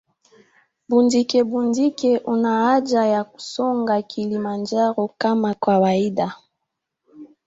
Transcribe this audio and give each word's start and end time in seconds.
Mbundikebundike 0.87 2.17
huna 2.17 2.51
haja 2.65 3.05
ya 3.05 3.23
kumsonga 3.23 4.01
kilimanjaro 4.01 5.13
kama 5.17 5.53
kawaida 5.53 6.35